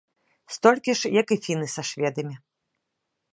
[0.53, 2.35] Столькі ж, як і фіны са шведамі.